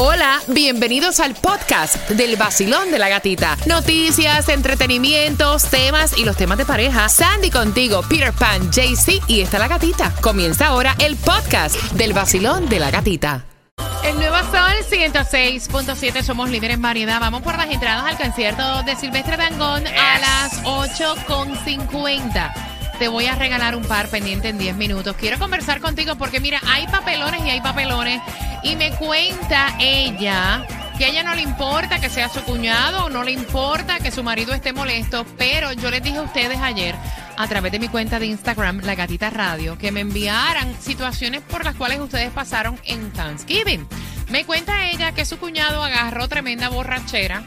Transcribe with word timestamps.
Hola, 0.00 0.40
bienvenidos 0.46 1.18
al 1.18 1.34
podcast 1.34 2.08
del 2.10 2.36
vacilón 2.36 2.92
de 2.92 3.00
la 3.00 3.08
gatita. 3.08 3.56
Noticias, 3.66 4.48
entretenimientos, 4.48 5.64
temas 5.64 6.16
y 6.16 6.24
los 6.24 6.36
temas 6.36 6.56
de 6.56 6.64
pareja. 6.64 7.08
Sandy 7.08 7.50
contigo, 7.50 8.02
Peter 8.08 8.32
Pan, 8.32 8.70
JC 8.70 9.20
y 9.26 9.40
está 9.40 9.58
la 9.58 9.66
gatita. 9.66 10.14
Comienza 10.20 10.68
ahora 10.68 10.94
el 11.00 11.16
podcast 11.16 11.74
del 11.94 12.12
vacilón 12.12 12.68
de 12.68 12.78
la 12.78 12.92
gatita. 12.92 13.44
El 14.04 14.14
nuevo 14.14 14.36
Sol 14.36 14.76
106.7, 14.88 16.22
somos 16.22 16.48
líderes 16.48 16.76
en 16.76 16.82
variedad. 16.82 17.18
Vamos 17.18 17.42
por 17.42 17.56
las 17.56 17.68
entradas 17.68 18.04
al 18.04 18.16
concierto 18.16 18.84
de 18.84 18.94
Silvestre 18.94 19.36
Dangón 19.36 19.84
a 19.84 20.18
las 20.20 20.62
8.50. 20.62 22.77
Te 22.98 23.06
voy 23.06 23.26
a 23.26 23.36
regalar 23.36 23.76
un 23.76 23.84
par 23.84 24.08
pendiente 24.08 24.48
en 24.48 24.58
10 24.58 24.74
minutos. 24.74 25.14
Quiero 25.16 25.38
conversar 25.38 25.80
contigo 25.80 26.16
porque 26.16 26.40
mira, 26.40 26.60
hay 26.66 26.86
papelones 26.88 27.44
y 27.44 27.50
hay 27.50 27.60
papelones. 27.60 28.20
Y 28.64 28.74
me 28.74 28.90
cuenta 28.90 29.76
ella 29.78 30.66
que 30.98 31.04
a 31.04 31.08
ella 31.08 31.22
no 31.22 31.36
le 31.36 31.42
importa 31.42 32.00
que 32.00 32.10
sea 32.10 32.28
su 32.28 32.42
cuñado 32.42 33.04
o 33.04 33.08
no 33.08 33.22
le 33.22 33.30
importa 33.30 34.00
que 34.00 34.10
su 34.10 34.24
marido 34.24 34.52
esté 34.52 34.72
molesto, 34.72 35.24
pero 35.36 35.72
yo 35.72 35.92
les 35.92 36.02
dije 36.02 36.18
a 36.18 36.22
ustedes 36.22 36.58
ayer 36.58 36.96
a 37.36 37.46
través 37.46 37.70
de 37.70 37.78
mi 37.78 37.86
cuenta 37.86 38.18
de 38.18 38.26
Instagram, 38.26 38.80
La 38.82 38.96
Gatita 38.96 39.30
Radio, 39.30 39.78
que 39.78 39.92
me 39.92 40.00
enviaran 40.00 40.74
situaciones 40.80 41.42
por 41.42 41.64
las 41.64 41.76
cuales 41.76 42.00
ustedes 42.00 42.32
pasaron 42.32 42.80
en 42.84 43.12
Thanksgiving. 43.12 43.86
Me 44.28 44.44
cuenta 44.44 44.90
ella 44.90 45.12
que 45.12 45.24
su 45.24 45.38
cuñado 45.38 45.84
agarró 45.84 46.26
tremenda 46.26 46.68
borrachera 46.68 47.44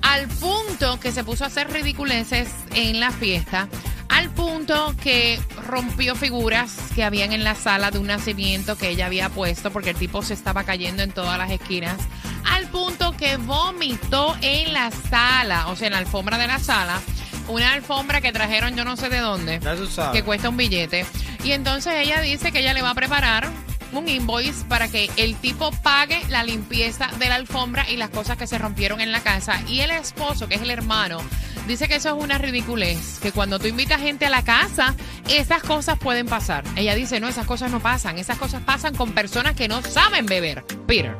al 0.00 0.26
punto 0.28 0.98
que 0.98 1.12
se 1.12 1.24
puso 1.24 1.44
a 1.44 1.48
hacer 1.48 1.70
ridiculeces 1.70 2.48
en 2.74 3.00
la 3.00 3.10
fiesta 3.10 3.68
al 4.14 4.30
punto 4.30 4.94
que 5.02 5.40
rompió 5.66 6.14
figuras 6.14 6.76
que 6.94 7.02
habían 7.02 7.32
en 7.32 7.42
la 7.42 7.56
sala 7.56 7.90
de 7.90 7.98
un 7.98 8.06
nacimiento 8.06 8.76
que 8.78 8.90
ella 8.90 9.06
había 9.06 9.28
puesto 9.28 9.72
porque 9.72 9.90
el 9.90 9.96
tipo 9.96 10.22
se 10.22 10.34
estaba 10.34 10.62
cayendo 10.62 11.02
en 11.02 11.10
todas 11.10 11.36
las 11.36 11.50
esquinas, 11.50 11.96
al 12.44 12.68
punto 12.68 13.16
que 13.16 13.36
vomitó 13.38 14.36
en 14.40 14.72
la 14.72 14.92
sala, 14.92 15.66
o 15.66 15.76
sea, 15.76 15.88
en 15.88 15.94
la 15.94 15.98
alfombra 15.98 16.38
de 16.38 16.46
la 16.46 16.60
sala, 16.60 17.00
una 17.48 17.72
alfombra 17.72 18.20
que 18.20 18.30
trajeron 18.30 18.76
yo 18.76 18.84
no 18.84 18.96
sé 18.96 19.08
de 19.08 19.18
dónde, 19.18 19.60
que 20.12 20.22
cuesta 20.22 20.48
un 20.48 20.56
billete. 20.56 21.04
Y 21.42 21.50
entonces 21.52 21.94
ella 21.96 22.20
dice 22.20 22.52
que 22.52 22.60
ella 22.60 22.72
le 22.72 22.82
va 22.82 22.90
a 22.90 22.94
preparar 22.94 23.50
un 23.92 24.08
invoice 24.08 24.64
para 24.68 24.88
que 24.88 25.10
el 25.16 25.36
tipo 25.36 25.70
pague 25.82 26.22
la 26.28 26.44
limpieza 26.44 27.08
de 27.18 27.28
la 27.28 27.34
alfombra 27.34 27.88
y 27.90 27.96
las 27.96 28.10
cosas 28.10 28.36
que 28.36 28.46
se 28.46 28.58
rompieron 28.58 29.00
en 29.00 29.10
la 29.10 29.20
casa. 29.20 29.60
Y 29.66 29.80
el 29.80 29.90
esposo, 29.90 30.48
que 30.48 30.54
es 30.54 30.62
el 30.62 30.70
hermano, 30.70 31.18
dice 31.66 31.88
que 31.88 31.96
eso 31.96 32.16
es 32.16 32.22
una 32.22 32.38
ridiculez, 32.38 33.18
que 33.20 33.32
cuando 33.32 33.58
tú 33.58 33.66
invitas 33.66 34.00
gente 34.00 34.26
a 34.26 34.30
la 34.30 34.42
casa, 34.42 34.94
esas 35.28 35.62
cosas 35.62 35.98
pueden 35.98 36.26
pasar. 36.26 36.64
Ella 36.76 36.94
dice, 36.94 37.20
no, 37.20 37.28
esas 37.28 37.46
cosas 37.46 37.70
no 37.70 37.80
pasan, 37.80 38.18
esas 38.18 38.38
cosas 38.38 38.62
pasan 38.62 38.94
con 38.94 39.12
personas 39.12 39.54
que 39.54 39.68
no 39.68 39.82
saben 39.82 40.26
beber. 40.26 40.64
Peter. 40.86 41.16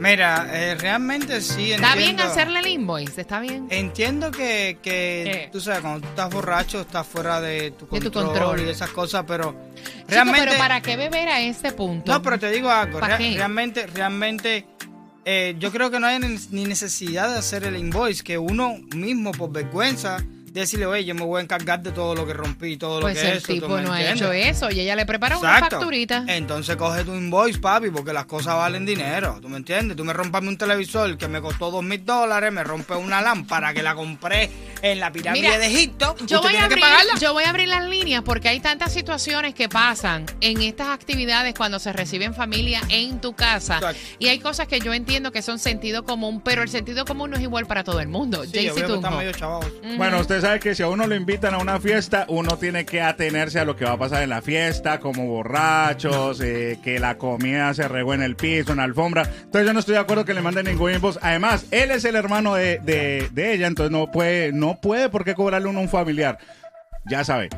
Mira, 0.00 0.48
eh, 0.50 0.76
realmente 0.76 1.42
sí. 1.42 1.72
Entiendo, 1.72 1.86
¿Está 1.86 1.98
bien 1.98 2.20
hacerle 2.20 2.60
el 2.60 2.68
invoice? 2.68 3.20
¿Está 3.20 3.38
bien? 3.38 3.66
Entiendo 3.68 4.30
que, 4.30 4.78
que 4.82 5.50
tú 5.52 5.60
sabes, 5.60 5.82
cuando 5.82 6.00
tú 6.00 6.08
estás 6.08 6.30
borracho, 6.30 6.80
estás 6.80 7.06
fuera 7.06 7.38
de 7.42 7.72
tu 7.72 7.86
control, 7.86 8.00
de 8.00 8.10
tu 8.10 8.12
control. 8.12 8.66
y 8.66 8.70
esas 8.70 8.88
cosas, 8.88 9.24
pero 9.28 9.54
realmente. 10.08 10.40
pero 10.46 10.58
¿para 10.58 10.80
qué 10.80 10.96
beber 10.96 11.28
a 11.28 11.42
este 11.42 11.72
punto? 11.72 12.12
No, 12.12 12.22
pero 12.22 12.38
te 12.38 12.50
digo 12.50 12.70
algo. 12.70 12.98
realmente, 12.98 13.86
realmente. 13.88 14.64
Eh, 15.24 15.56
yo 15.58 15.70
creo 15.70 15.90
que 15.90 16.00
no 16.00 16.06
hay 16.06 16.18
ni 16.50 16.64
necesidad 16.64 17.30
de 17.30 17.38
hacer 17.38 17.64
el 17.64 17.76
invoice, 17.76 18.24
que 18.24 18.38
uno 18.38 18.78
mismo 18.94 19.32
por 19.32 19.52
vergüenza 19.52 20.24
decirle, 20.52 20.86
oye, 20.86 21.04
yo 21.04 21.14
me 21.14 21.24
voy 21.24 21.40
a 21.40 21.42
encargar 21.42 21.82
de 21.82 21.92
todo 21.92 22.14
lo 22.14 22.26
que 22.26 22.32
rompí, 22.32 22.76
todo 22.76 23.00
lo 23.00 23.06
pues 23.06 23.18
que 23.18 23.30
el 23.30 23.42
tipo 23.42 23.80
no 23.80 23.92
ha 23.92 24.02
hecho 24.02 24.32
eso 24.32 24.70
y 24.70 24.80
ella 24.80 24.96
le 24.96 25.06
prepara 25.06 25.38
una 25.38 25.58
facturita. 25.58 26.24
Entonces 26.26 26.76
coge 26.76 27.04
tu 27.04 27.14
invoice, 27.14 27.58
papi, 27.58 27.90
porque 27.90 28.12
las 28.12 28.26
cosas 28.26 28.56
valen 28.56 28.84
dinero, 28.84 29.38
¿tú 29.40 29.48
me 29.48 29.56
entiendes? 29.56 29.96
Tú 29.96 30.04
me 30.04 30.12
rompame 30.12 30.48
un 30.48 30.56
televisor 30.56 31.16
que 31.16 31.28
me 31.28 31.40
costó 31.40 31.70
dos 31.70 31.84
mil 31.84 32.04
dólares, 32.04 32.52
me 32.52 32.64
rompe 32.64 32.94
una 32.94 33.20
lámpara 33.20 33.72
que 33.72 33.82
la 33.82 33.94
compré 33.94 34.50
en 34.82 34.98
la 34.98 35.12
pirámide 35.12 35.58
de 35.58 35.66
Egipto, 35.66 36.16
yo 36.26 36.40
voy, 36.40 36.56
a 36.56 36.64
abrir, 36.64 36.82
yo 37.20 37.32
voy 37.32 37.44
a 37.44 37.50
abrir 37.50 37.68
las 37.68 37.84
líneas 37.84 38.22
porque 38.24 38.48
hay 38.48 38.60
tantas 38.60 38.92
situaciones 38.92 39.54
que 39.54 39.68
pasan 39.68 40.26
en 40.40 40.62
estas 40.62 40.88
actividades 40.88 41.54
cuando 41.54 41.78
se 41.78 41.92
reciben 41.92 42.34
familia 42.34 42.80
en 42.88 43.20
tu 43.20 43.34
casa. 43.34 43.80
Y 44.18 44.28
hay 44.28 44.38
cosas 44.38 44.66
que 44.66 44.80
yo 44.80 44.92
entiendo 44.92 45.32
que 45.32 45.42
son 45.42 45.58
sentido 45.58 46.04
común, 46.04 46.40
pero 46.40 46.62
el 46.62 46.68
sentido 46.68 47.04
común 47.04 47.30
no 47.30 47.36
es 47.36 47.42
igual 47.42 47.66
para 47.66 47.84
todo 47.84 48.00
el 48.00 48.08
mundo. 48.08 48.44
Sí, 48.44 48.70
Bueno, 49.96 50.18
usted 50.40 50.48
sabe 50.48 50.60
que 50.60 50.74
si 50.74 50.82
a 50.82 50.88
uno 50.88 51.06
lo 51.06 51.14
invitan 51.14 51.52
a 51.52 51.58
una 51.58 51.78
fiesta, 51.80 52.24
uno 52.28 52.56
tiene 52.56 52.86
que 52.86 53.02
atenerse 53.02 53.58
a 53.58 53.66
lo 53.66 53.76
que 53.76 53.84
va 53.84 53.92
a 53.92 53.98
pasar 53.98 54.22
en 54.22 54.30
la 54.30 54.40
fiesta, 54.40 54.98
como 54.98 55.26
borrachos, 55.26 56.40
eh, 56.40 56.78
que 56.82 56.98
la 56.98 57.18
comida 57.18 57.74
se 57.74 57.86
regó 57.88 58.14
en 58.14 58.22
el 58.22 58.36
piso, 58.36 58.70
en 58.70 58.78
la 58.78 58.84
alfombra. 58.84 59.24
Entonces 59.24 59.66
yo 59.66 59.74
no 59.74 59.80
estoy 59.80 59.94
de 59.94 60.00
acuerdo 60.00 60.24
que 60.24 60.32
le 60.32 60.40
manden 60.40 60.64
ningún 60.64 60.92
inbox. 60.92 61.18
Además, 61.20 61.66
él 61.70 61.90
es 61.90 62.06
el 62.06 62.16
hermano 62.16 62.54
de, 62.54 62.78
de, 62.78 63.52
ella, 63.52 63.66
entonces 63.66 63.92
no 63.92 64.10
puede, 64.10 64.50
no 64.52 64.80
puede 64.80 65.10
por 65.10 65.26
qué 65.26 65.34
cobrarle 65.34 65.68
uno 65.68 65.80
a 65.80 65.82
un 65.82 65.90
familiar. 65.90 66.38
Ya 67.04 67.22
sabe. 67.22 67.50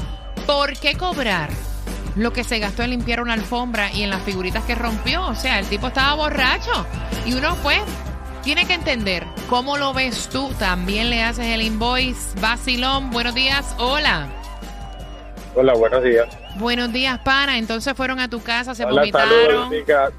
¿Por 0.46 0.78
qué 0.78 0.96
cobrar? 0.96 1.50
lo 2.16 2.34
que 2.34 2.44
se 2.44 2.59
gastó 2.59 2.84
en 2.84 2.90
limpiar 2.90 3.22
una 3.22 3.34
alfombra 3.34 3.92
y 3.92 4.03
en 4.03 4.09
las 4.09 4.22
figuritas 4.24 4.63
que 4.66 4.75
rompió. 4.75 5.25
O 5.28 5.36
sea, 5.36 5.59
el 5.59 5.66
tipo 5.68 5.88
estaba 5.88 6.13
borracho. 6.16 6.86
Y 7.25 7.34
uno, 7.34 7.56
pues, 7.63 7.80
tiene 8.44 8.66
que 8.66 8.74
entender 8.74 9.25
cómo 9.51 9.78
lo 9.78 9.94
ves 9.94 10.29
tú. 10.29 10.50
También 10.57 11.09
le 11.09 11.22
haces 11.22 11.45
el 11.45 11.62
invoice. 11.62 12.39
Basilón, 12.39 13.12
buenos 13.12 13.35
días. 13.35 13.75
Hola. 13.78 14.29
Hola, 15.53 15.73
buenos 15.73 16.01
días. 16.06 16.29
Buenos 16.56 16.94
días, 16.94 17.19
pana. 17.19 17.57
Entonces 17.57 17.94
fueron 17.94 18.22
a 18.22 18.29
tu 18.29 18.41
casa, 18.41 18.73
se 18.73 18.85
Hola, 18.85 19.01
vomitaron. 19.01 19.69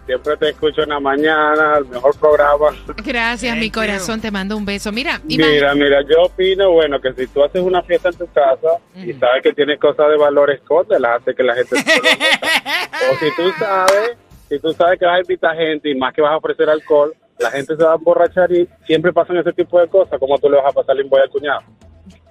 Siempre 0.05 0.37
te 0.37 0.51
escucho 0.51 0.83
en 0.83 0.91
la 0.91 1.01
mañana, 1.01 1.79
el 1.79 1.87
mejor 1.87 2.15
programa. 2.19 2.77
Gracias, 3.03 3.57
mi 3.57 3.71
corazón. 3.71 4.21
Te 4.21 4.31
mando 4.31 4.55
un 4.55 4.67
beso. 4.67 4.93
Mira, 4.93 5.19
mira, 5.25 5.75
mira, 5.75 6.03
yo 6.03 6.25
opino, 6.25 6.71
bueno, 6.71 7.01
que 7.01 7.15
si 7.15 7.27
tú 7.29 7.43
haces 7.43 7.63
una 7.63 7.83
fiesta 7.83 8.11
en 8.11 8.17
tu 8.17 8.27
casa 8.27 8.69
y 8.95 9.15
sabes 9.15 9.43
que 9.43 9.55
tienes 9.55 9.81
cosas 9.81 10.11
de 10.11 10.19
valor, 10.19 10.51
escóndelas, 10.51 11.23
hace 11.23 11.35
que 11.35 11.43
la 11.43 11.55
gente 11.55 11.75
se 11.75 11.91
O 13.11 13.17
si 13.19 13.35
tú 13.35 13.51
sabes, 13.59 14.19
si 14.51 14.59
tú 14.59 14.75
sabes 14.75 14.99
que 14.99 15.07
vas 15.07 15.17
a 15.17 15.21
invitar 15.21 15.57
gente 15.57 15.89
y 15.89 15.95
más 15.95 16.13
que 16.13 16.21
vas 16.21 16.33
a 16.33 16.37
ofrecer 16.37 16.69
alcohol, 16.69 17.15
gente 17.53 17.77
se 17.77 17.85
va 17.85 17.93
a 17.93 17.97
emborrachar 17.97 18.53
y 18.53 18.69
siempre 18.85 19.13
pasan 19.13 19.37
ese 19.37 19.53
tipo 19.53 19.81
de 19.81 19.89
cosas. 19.89 20.19
¿Cómo 20.19 20.39
tú 20.39 20.49
le 20.49 20.57
vas 20.57 20.67
a 20.67 20.73
pasar 20.73 20.97
el 20.99 21.09
al 21.13 21.31
cuñado? 21.31 21.61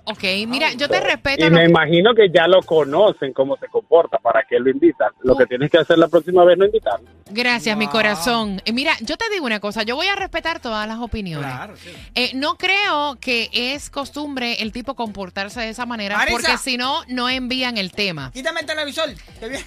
Ok, 0.04 0.24
mira, 0.48 0.74
yo 0.74 0.90
te 0.90 1.00
respeto. 1.00 1.46
Y 1.46 1.50
me 1.50 1.66
imagino 1.66 2.16
que 2.16 2.30
ya 2.30 2.48
lo 2.48 2.62
conocen, 2.62 3.34
cómo 3.34 3.56
se 3.58 3.68
comporta, 3.68 4.18
para 4.18 4.44
que 4.44 4.60
lo 4.60 4.70
invitan. 4.70 5.10
Lo 5.22 5.36
que 5.36 5.46
tienes 5.46 5.70
que 5.70 5.78
hacer 5.78 5.98
la 5.98 6.08
próxima 6.08 6.44
vez 6.44 6.58
no 6.58 6.66
invitarlo. 6.66 7.08
Gracias, 7.30 7.78
mi 7.78 7.88
corazón. 7.88 8.62
Eh, 8.66 8.74
mira, 8.74 8.94
yo 9.02 9.16
te 9.18 9.26
digo 9.32 9.46
una 9.46 9.60
cosa, 9.60 9.84
yo 9.84 9.96
voy 9.96 10.08
a 10.08 10.16
respetar 10.16 10.60
todas 10.60 10.88
las 10.88 11.00
opiniones. 11.00 11.48
Claro, 11.48 11.76
sí. 11.78 11.90
Eh, 12.16 12.32
no 12.34 12.58
creo 12.58 13.18
que 13.20 13.50
es 13.54 13.90
costumbre 13.90 14.62
el 14.62 14.72
tipo 14.72 14.96
comportarse 14.96 15.62
de 15.62 15.70
esa 15.70 15.86
manera, 15.86 16.20
porque 16.30 16.58
si 16.58 16.78
no, 16.78 17.04
no 17.08 17.30
envían 17.30 17.78
el 17.78 17.92
tema. 17.92 18.32
Quítame 18.34 18.62
el 18.62 18.66
televisor. 18.66 19.10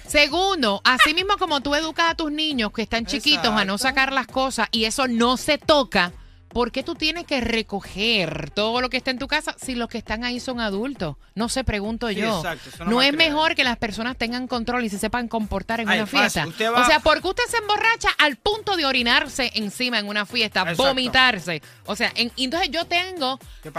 Segundo, 0.05 0.81
así 0.83 1.13
mismo 1.13 1.37
como 1.37 1.61
tú 1.61 1.75
educas 1.75 2.11
a 2.11 2.15
tus 2.15 2.31
niños 2.31 2.71
que 2.71 2.81
están 2.81 3.05
chiquitos 3.05 3.51
a 3.51 3.65
no 3.65 3.77
sacar 3.77 4.11
las 4.11 4.27
cosas 4.27 4.67
y 4.71 4.85
eso 4.85 5.07
no 5.07 5.37
se 5.37 5.57
toca 5.57 6.11
¿por 6.55 6.71
qué 6.71 6.83
tú 6.83 6.95
tienes 6.95 7.25
que 7.25 7.41
recoger 7.41 8.49
todo 8.51 8.79
lo 8.79 8.89
que 8.89 8.95
está 8.95 9.11
en 9.11 9.19
tu 9.19 9.27
casa 9.27 9.57
si 9.61 9.75
los 9.75 9.89
que 9.89 9.97
están 9.97 10.23
ahí 10.23 10.39
son 10.39 10.61
adultos? 10.61 11.17
No 11.35 11.49
sé, 11.49 11.65
pregunto 11.65 12.07
Sí, 12.07 12.15
yo. 12.15 12.37
exacto, 12.37 12.69
no 12.85 12.91
no 12.91 13.01
es 13.01 13.13
mejor 13.13 13.55
que 13.55 13.65
las 13.65 13.75
personas 13.75 14.15
tengan 14.17 14.47
control 14.47 14.85
y 14.85 14.89
se 14.89 14.97
sepan 14.97 15.27
comportar 15.27 15.81
en 15.81 15.89
Ay, 15.89 15.97
una 15.99 16.07
fácil, 16.07 16.43
fiesta. 16.53 16.71
va- 16.71 16.81
O 16.81 16.85
sea, 16.85 17.01
¿por 17.01 17.21
qué 17.21 17.27
usted 17.27 17.43
se 17.49 17.57
emborracha 17.57 18.07
al 18.19 18.37
punto 18.37 18.77
de 18.77 18.85
orinarse 18.85 19.51
encima 19.55 19.99
en 19.99 20.07
una 20.07 20.25
fiesta, 20.25 20.61
Exacto. 20.61 20.83
vomitarse? 20.85 21.61
O 21.87 21.95
sea, 21.97 22.09
en- 22.15 22.31
entonces 22.37 22.69
yo 22.71 22.85
tengo 22.85 23.37
Que 23.61 23.71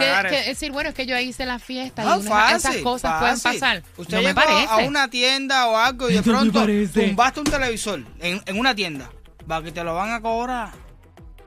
decir, 0.47 0.71
bueno, 0.71 0.91
es 0.91 0.95
que 0.95 1.07
yo 1.07 1.19
hice 1.19 1.47
la 1.47 1.59
fiesta 1.59 2.05
No, 2.05 2.17
y 2.19 2.27
una- 2.27 2.49
esas 2.51 2.63
fácil, 2.65 2.83
cosas 2.83 3.11
fácil. 3.21 3.43
pueden 3.43 3.61
pasar. 3.61 3.83
Usted 3.97 4.17
no 4.19 4.23
me 4.23 4.35
parece. 4.35 4.67
a 4.71 4.77
una 4.87 5.09
tienda 5.09 5.67
o 5.69 5.79
algo 5.79 6.11
y 6.11 6.13
de 6.15 6.23
pronto 6.23 6.67
tumbaste 6.93 7.41
un 7.41 7.47
televisor 7.47 8.03
en, 8.21 8.43
en 8.45 8.59
una 8.61 8.75
tienda. 8.75 9.11
Va, 9.51 9.63
que 9.63 9.73
te 9.73 9.83
lo 9.83 9.95
van 9.95 10.13
a 10.13 10.21
cobrar. 10.21 10.73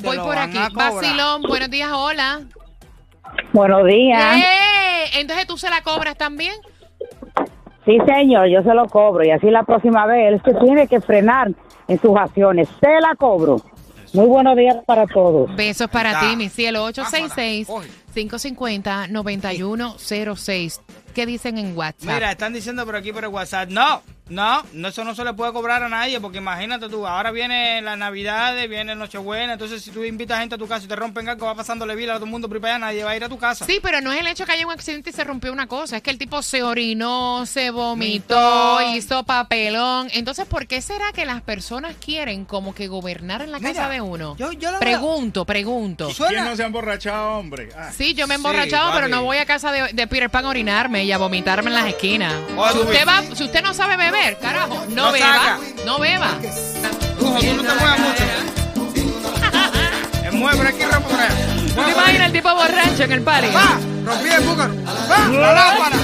Voy 0.04 0.18
por 0.18 0.38
aquí. 0.38 0.58
Vacilón, 0.74 1.44
buenos 1.44 1.70
días, 1.70 1.92
hola. 1.94 2.42
Buenos 3.54 3.86
días. 3.86 4.38
¡Eh! 4.38 5.20
Entonces 5.20 5.48
tú 5.48 5.58
se 5.58 5.70
la 5.70 5.82
cobras 5.82 6.18
también. 6.18 6.54
Sí, 7.86 7.98
señor, 8.08 8.50
yo 8.50 8.62
se 8.62 8.74
lo 8.74 8.88
cobro 8.88 9.24
y 9.26 9.32
así 9.32 9.50
la 9.50 9.64
próxima 9.64 10.06
vez 10.06 10.34
él 10.34 10.42
se 10.44 10.54
tiene 10.60 10.86
que 10.88 11.00
frenar 11.02 11.50
en 11.88 12.02
sus 12.02 12.16
acciones. 12.18 12.68
Se 12.80 13.00
la 13.02 13.16
cobro. 13.16 13.56
Muy 14.14 14.28
buenos 14.28 14.56
días 14.56 14.78
para 14.86 15.08
todos. 15.08 15.56
Besos 15.56 15.90
para 15.90 16.20
ti, 16.20 16.36
mi 16.36 16.50
cielo. 16.50 16.88
Pásala, 16.96 17.28
coge. 17.66 17.90
866-550-9106. 18.14 20.82
¿Qué 21.14 21.26
dicen 21.26 21.58
en 21.58 21.78
WhatsApp? 21.78 22.14
Mira, 22.14 22.32
están 22.32 22.54
diciendo 22.54 22.86
por 22.86 22.96
aquí 22.96 23.12
por 23.12 23.24
el 23.24 23.30
WhatsApp. 23.30 23.70
No, 23.70 24.02
no, 24.30 24.64
no, 24.74 24.88
eso 24.88 25.04
no 25.04 25.16
se 25.16 25.24
le 25.24 25.34
puede 25.34 25.52
cobrar 25.54 25.84
a 25.84 25.90
nadie 25.90 26.20
porque 26.22 26.38
imagínate 26.38 26.88
tú, 26.90 27.06
ahora 27.08 27.32
viene 27.32 27.82
la 27.82 27.96
Navidad, 27.96 28.56
viene 28.68 28.96
Nochebuena, 28.96 29.54
entonces 29.54 29.82
si 29.84 29.92
tú 29.92 30.04
invitas 30.04 30.40
gente 30.40 30.56
a 30.56 30.58
tu 30.58 30.68
casa 30.68 30.86
y 30.86 30.88
te 30.88 30.96
rompen 30.96 31.28
algo, 31.30 31.46
va 31.46 31.56
pasándole 31.56 31.96
vida 31.96 32.12
a 32.14 32.16
todo 32.16 32.26
el 32.26 32.32
mundo, 32.32 32.48
pero 32.50 32.78
nadie 32.80 33.04
va 33.04 33.12
a 33.12 33.16
ir 33.16 33.24
a 33.24 33.30
tu 33.30 33.38
casa. 33.38 33.66
Sí, 33.66 33.80
pero 33.82 34.02
no 34.02 34.12
es 34.12 34.20
el 34.20 34.28
hecho 34.28 34.46
que 34.46 34.52
haya 34.52 34.66
un 34.66 34.72
accidente 34.72 35.10
y 35.10 35.14
se 35.14 35.24
rompió 35.24 35.52
una 35.52 35.68
cosa. 35.68 35.98
Es 35.98 36.04
que 36.04 36.12
el 36.12 36.18
tipo 36.18 36.42
se 36.42 36.62
orinó, 36.64 37.46
se 37.46 37.72
vomitó, 37.72 38.82
hizo 38.96 39.24
papelón. 39.24 40.10
Entonces, 40.14 40.46
¿por 40.46 40.68
qué 40.68 40.82
será 40.82 41.12
que 41.14 41.26
las 41.26 41.42
personas 41.42 41.96
quieren 42.04 42.46
como 42.46 42.74
que 42.76 42.88
gobernar 42.88 43.42
en 43.42 43.52
la 43.52 43.60
Mira, 43.60 43.74
casa 43.74 43.90
de 43.90 44.02
uno? 44.02 44.36
yo- 44.38 44.52
yo 44.52 44.72
veo- 44.72 44.80
pregunto, 44.80 45.46
pregunto. 45.46 46.10
¿Quién 46.28 46.44
no 46.46 46.56
se 46.56 46.64
ha 46.64 46.66
emborrachado, 46.68 47.38
hombre? 47.40 47.70
Ah. 47.78 47.92
Sí, 47.96 48.14
yo 48.14 48.28
me 48.28 48.36
he 48.36 48.38
Sí, 48.38 48.44
emborrachado, 48.46 48.92
pero 48.94 49.08
no 49.08 49.24
voy 49.24 49.38
a 49.38 49.46
casa 49.46 49.72
de, 49.72 49.94
de 49.94 50.08
Peter 50.08 50.30
Pan 50.30 50.46
a 50.46 50.50
orinarme 50.50 51.04
y 51.04 51.12
a 51.12 51.18
vomitarme 51.18 51.70
en 51.70 51.76
las 51.76 51.88
esquinas. 51.88 52.34
Si 52.74 52.80
usted, 52.80 53.08
va, 53.08 53.24
si 53.36 53.44
usted 53.44 53.62
no 53.64 53.74
sabe 53.74 53.98
beber, 53.98 54.19
carajo, 54.42 54.86
no, 54.90 54.96
No 55.06 55.12
beba, 55.12 55.28
saca. 55.28 55.60
no 55.86 56.00
beba. 56.00 56.30
Tú, 57.20 57.26
tú 57.26 57.32
no 57.32 57.40
te 57.64 57.76
muevas 57.76 58.00
mucho. 58.00 58.24
Me 60.24 60.32
mueve 60.32 60.58
por 60.58 60.68
aquí, 60.68 60.84
rompo 60.84 61.10
por 61.10 61.20
allá. 61.20 61.36
¿Tú 61.76 61.82
te 61.84 61.92
imaginas 61.92 62.28
el 62.28 62.32
tipo 62.34 62.54
borracho 62.56 63.04
en 63.04 63.12
el 63.12 63.22
party? 63.22 63.48
¡Va! 63.56 63.78
¡Rompí 64.06 64.30
el 64.30 64.42
búcar! 64.42 64.70
¡Va! 65.12 65.28
¡La 65.30 65.54
lámpara! 65.54 65.96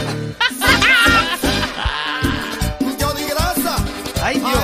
Yo 3.00 3.14
di 3.14 3.24
grasa. 3.26 3.76
¡Ay, 4.24 4.40
Dios! 4.40 4.60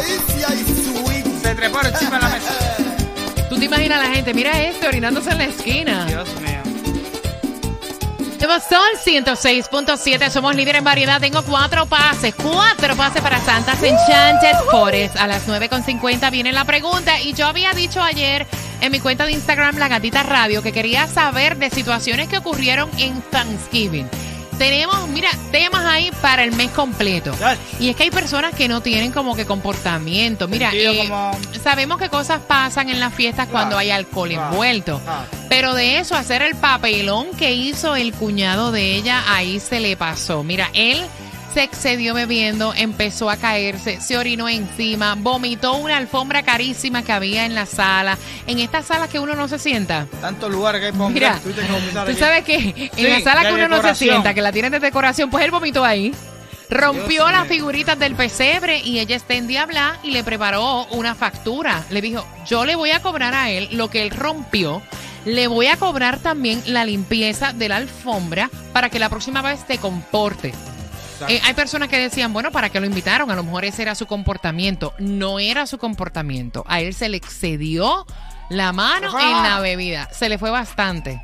Se 1.41 1.55
trepó 1.55 1.79
encima 1.81 2.15
de 2.17 2.21
la 2.21 2.29
mesa. 2.29 2.53
¿Tú 3.49 3.57
te 3.59 3.65
imaginas 3.65 3.99
a 3.99 4.03
la 4.07 4.15
gente? 4.15 4.33
Mira 4.33 4.61
este 4.61 4.87
orinándose 4.87 5.31
en 5.31 5.37
la 5.37 5.45
esquina. 5.45 6.05
Dios 6.05 6.29
mío. 6.41 6.60
Somos 8.41 8.63
Sol 8.63 8.79
106.7, 9.05 10.31
somos 10.31 10.55
líder 10.55 10.77
en 10.77 10.83
variedad. 10.83 11.21
Tengo 11.21 11.43
cuatro 11.43 11.85
pases, 11.85 12.33
cuatro 12.33 12.95
pases 12.95 13.21
para 13.21 13.39
Santas 13.39 13.83
Enchanted 13.83 14.55
Forest. 14.71 15.15
A 15.17 15.27
las 15.27 15.47
9.50 15.47 16.31
viene 16.31 16.51
la 16.51 16.65
pregunta. 16.65 17.21
Y 17.21 17.33
yo 17.33 17.45
había 17.45 17.71
dicho 17.73 18.01
ayer 18.01 18.47
en 18.81 18.91
mi 18.91 18.99
cuenta 18.99 19.27
de 19.27 19.33
Instagram, 19.33 19.77
La 19.77 19.89
Gatita 19.89 20.23
Radio, 20.23 20.63
que 20.63 20.71
quería 20.71 21.05
saber 21.05 21.57
de 21.57 21.69
situaciones 21.69 22.29
que 22.29 22.39
ocurrieron 22.39 22.89
en 22.97 23.21
Thanksgiving. 23.21 24.09
Tenemos, 24.61 25.07
mira, 25.07 25.31
temas 25.51 25.83
ahí 25.85 26.11
para 26.21 26.43
el 26.43 26.51
mes 26.51 26.69
completo. 26.69 27.33
Y 27.79 27.89
es 27.89 27.95
que 27.95 28.03
hay 28.03 28.11
personas 28.11 28.53
que 28.53 28.67
no 28.67 28.79
tienen 28.81 29.11
como 29.11 29.35
que 29.35 29.43
comportamiento. 29.47 30.47
Mira, 30.47 30.69
eh, 30.71 31.07
como- 31.09 31.31
sabemos 31.63 31.97
que 31.97 32.09
cosas 32.09 32.41
pasan 32.47 32.89
en 32.89 32.99
las 32.99 33.11
fiestas 33.11 33.47
cuando 33.47 33.75
hay 33.75 33.89
alcohol 33.89 34.29
Claro, 34.29 34.51
envuelto. 34.51 34.99
claro. 35.03 35.25
Pero 35.49 35.73
de 35.73 35.97
eso, 35.97 36.15
hacer 36.15 36.43
el 36.43 36.53
papelón 36.53 37.31
que 37.39 37.53
hizo 37.53 37.95
el 37.95 38.13
cuñado 38.13 38.71
de 38.71 38.95
ella, 38.97 39.23
ahí 39.29 39.59
se 39.59 39.79
le 39.79 39.97
pasó. 39.97 40.43
Mira, 40.43 40.69
él 40.75 41.01
se 41.53 41.63
excedió 41.63 42.13
bebiendo, 42.13 42.73
empezó 42.75 43.29
a 43.29 43.37
caerse, 43.37 43.99
se 43.99 44.17
orinó 44.17 44.47
encima, 44.47 45.15
vomitó 45.15 45.75
una 45.75 45.97
alfombra 45.97 46.43
carísima 46.43 47.03
que 47.03 47.11
había 47.11 47.45
en 47.45 47.55
la 47.55 47.65
sala. 47.65 48.17
En 48.47 48.59
estas 48.59 48.85
salas 48.85 49.09
que 49.09 49.19
uno 49.19 49.35
no 49.35 49.47
se 49.47 49.59
sienta. 49.59 50.07
Tantos 50.21 50.51
lugares 50.51 50.81
que 50.81 50.87
hay 50.87 51.09
Mira, 51.11 51.39
tú 51.43 52.13
sabes 52.15 52.43
que 52.43 52.55
en 52.55 52.89
Sí, 52.95 53.07
la 53.07 53.21
sala 53.21 53.47
que 53.47 53.53
uno 53.53 53.67
no 53.67 53.81
se 53.81 53.95
sienta, 53.95 54.33
que 54.33 54.41
la 54.41 54.51
tienen 54.51 54.71
de 54.71 54.79
decoración, 54.79 55.29
pues 55.29 55.43
él 55.43 55.51
vomitó 55.51 55.83
ahí. 55.83 56.13
Rompió 56.69 57.25
Dios 57.25 57.31
las 57.33 57.47
figuritas 57.49 57.99
del 57.99 58.15
pesebre 58.15 58.79
y 58.79 58.99
ella 58.99 59.17
está 59.17 59.33
en 59.33 59.45
diabla 59.45 59.99
y 60.03 60.11
le 60.11 60.23
preparó 60.23 60.85
una 60.91 61.15
factura. 61.15 61.83
Le 61.89 62.01
dijo, 62.01 62.25
yo 62.47 62.65
le 62.65 62.77
voy 62.77 62.91
a 62.91 63.01
cobrar 63.01 63.33
a 63.33 63.49
él 63.49 63.67
lo 63.73 63.89
que 63.89 64.03
él 64.03 64.11
rompió. 64.11 64.81
Le 65.25 65.47
voy 65.47 65.67
a 65.67 65.75
cobrar 65.75 66.19
también 66.19 66.63
la 66.65 66.85
limpieza 66.85 67.51
de 67.51 67.67
la 67.67 67.75
alfombra 67.75 68.49
para 68.71 68.89
que 68.89 68.99
la 68.99 69.09
próxima 69.09 69.41
vez 69.41 69.67
te 69.67 69.79
comporte. 69.79 70.53
Eh, 71.29 71.41
hay 71.43 71.53
personas 71.53 71.89
que 71.89 71.97
decían, 71.97 72.33
bueno, 72.33 72.51
¿para 72.51 72.69
qué 72.69 72.79
lo 72.79 72.85
invitaron? 72.85 73.31
A 73.31 73.35
lo 73.35 73.43
mejor 73.43 73.65
ese 73.65 73.81
era 73.81 73.95
su 73.95 74.05
comportamiento. 74.05 74.93
No 74.99 75.39
era 75.39 75.65
su 75.67 75.77
comportamiento. 75.77 76.63
A 76.67 76.81
él 76.81 76.93
se 76.93 77.09
le 77.09 77.17
excedió 77.17 78.05
la 78.49 78.73
mano 78.73 79.09
Ajá. 79.09 79.21
en 79.21 79.43
la 79.43 79.59
bebida. 79.59 80.09
Se 80.11 80.29
le 80.29 80.37
fue 80.37 80.51
bastante. 80.51 81.21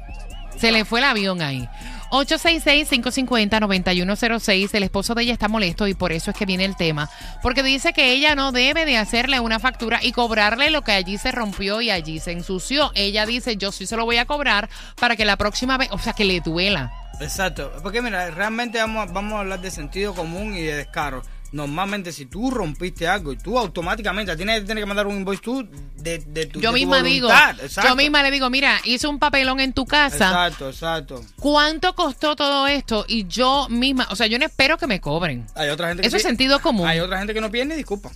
Se 0.57 0.71
le 0.71 0.85
fue 0.85 0.99
el 0.99 1.05
avión 1.05 1.41
ahí. 1.41 1.67
866-550-9106. 2.09 4.69
El 4.73 4.83
esposo 4.83 5.15
de 5.15 5.23
ella 5.23 5.33
está 5.33 5.47
molesto 5.47 5.87
y 5.87 5.93
por 5.93 6.11
eso 6.11 6.31
es 6.31 6.37
que 6.37 6.45
viene 6.45 6.65
el 6.65 6.75
tema. 6.75 7.09
Porque 7.41 7.63
dice 7.63 7.93
que 7.93 8.11
ella 8.11 8.35
no 8.35 8.51
debe 8.51 8.85
de 8.85 8.97
hacerle 8.97 9.39
una 9.39 9.59
factura 9.59 9.99
y 10.01 10.11
cobrarle 10.11 10.71
lo 10.71 10.81
que 10.81 10.93
allí 10.93 11.17
se 11.17 11.31
rompió 11.31 11.81
y 11.81 11.91
allí 11.91 12.19
se 12.19 12.31
ensució. 12.31 12.91
Ella 12.95 13.25
dice, 13.25 13.57
yo 13.57 13.71
sí 13.71 13.85
se 13.85 13.97
lo 13.97 14.05
voy 14.05 14.17
a 14.17 14.25
cobrar 14.25 14.69
para 14.99 15.15
que 15.15 15.25
la 15.25 15.37
próxima 15.37 15.77
vez, 15.77 15.89
o 15.91 15.99
sea, 15.99 16.13
que 16.13 16.25
le 16.25 16.41
duela. 16.41 16.91
Exacto. 17.19 17.71
Porque 17.81 18.01
mira, 18.01 18.29
realmente 18.31 18.77
vamos, 18.79 19.09
a- 19.09 19.11
vamos 19.11 19.33
a 19.33 19.39
hablar 19.39 19.61
de 19.61 19.71
sentido 19.71 20.13
común 20.13 20.55
y 20.55 20.61
de 20.63 20.75
descaro. 20.77 21.21
Normalmente, 21.53 22.11
si 22.11 22.25
tú 22.25 22.51
rompiste 22.51 23.07
algo 23.07 23.31
y 23.31 23.37
tú 23.37 23.57
automáticamente 23.57 24.35
tienes, 24.35 24.65
tienes 24.65 24.81
que 24.81 24.85
mandar 24.85 25.07
un 25.07 25.15
invoice 25.15 25.41
tú 25.41 25.65
de, 25.95 26.19
de 26.19 26.45
tu 26.45 26.59
Yo 26.59 26.71
de 26.71 26.73
tu 26.73 26.79
misma 26.79 27.01
digo. 27.01 27.29
Exacto. 27.29 27.89
yo 27.89 27.95
misma 27.95 28.21
le 28.21 28.31
digo, 28.31 28.49
mira, 28.49 28.79
hice 28.83 29.07
un 29.07 29.17
papelón 29.17 29.61
en 29.61 29.71
tu 29.71 29.85
casa. 29.85 30.27
Exacto, 30.27 30.69
exacto. 30.69 31.21
¿Cuánto 31.39 31.95
costó 31.95 32.35
todo 32.35 32.67
esto? 32.67 33.05
Y 33.07 33.27
yo 33.27 33.67
misma, 33.69 34.07
o 34.11 34.15
sea, 34.17 34.27
yo 34.27 34.37
no 34.37 34.45
espero 34.45 34.77
que 34.77 34.87
me 34.87 34.99
cobren. 34.99 35.47
Hay 35.55 35.69
otra 35.69 35.87
gente 35.87 36.01
que 36.01 36.07
Eso 36.09 36.17
es 36.17 36.23
sentido 36.23 36.59
común. 36.59 36.85
Hay 36.85 36.99
otra 36.99 37.17
gente 37.17 37.33
que 37.33 37.39
no 37.39 37.49
ni 37.49 37.75
disculpa. 37.75 38.11